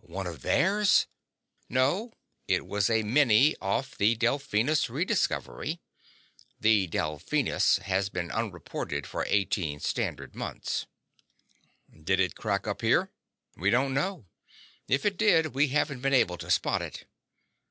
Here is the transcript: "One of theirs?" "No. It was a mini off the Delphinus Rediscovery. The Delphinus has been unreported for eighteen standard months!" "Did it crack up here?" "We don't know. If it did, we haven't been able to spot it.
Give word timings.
"One 0.00 0.26
of 0.26 0.40
theirs?" 0.40 1.06
"No. 1.68 2.14
It 2.48 2.66
was 2.66 2.88
a 2.88 3.02
mini 3.02 3.54
off 3.60 3.94
the 3.94 4.16
Delphinus 4.16 4.88
Rediscovery. 4.88 5.82
The 6.58 6.86
Delphinus 6.88 7.76
has 7.82 8.08
been 8.08 8.30
unreported 8.30 9.06
for 9.06 9.26
eighteen 9.28 9.80
standard 9.80 10.34
months!" 10.34 10.86
"Did 11.92 12.20
it 12.20 12.36
crack 12.36 12.66
up 12.66 12.80
here?" 12.80 13.12
"We 13.54 13.68
don't 13.68 13.92
know. 13.92 14.24
If 14.88 15.04
it 15.04 15.18
did, 15.18 15.48
we 15.54 15.68
haven't 15.68 16.00
been 16.00 16.14
able 16.14 16.38
to 16.38 16.50
spot 16.50 16.80
it. 16.80 17.04